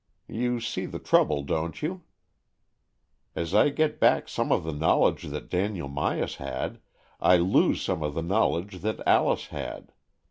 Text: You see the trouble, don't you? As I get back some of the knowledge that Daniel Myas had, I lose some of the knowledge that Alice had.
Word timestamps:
You 0.33 0.59
see 0.59 0.87
the 0.87 0.97
trouble, 0.97 1.43
don't 1.43 1.79
you? 1.83 2.01
As 3.35 3.53
I 3.53 3.69
get 3.69 3.99
back 3.99 4.27
some 4.27 4.51
of 4.51 4.63
the 4.63 4.73
knowledge 4.73 5.25
that 5.25 5.47
Daniel 5.47 5.87
Myas 5.89 6.37
had, 6.37 6.79
I 7.19 7.37
lose 7.37 7.83
some 7.83 8.01
of 8.01 8.15
the 8.15 8.23
knowledge 8.23 8.79
that 8.81 9.07
Alice 9.07 9.49
had. 9.49 9.93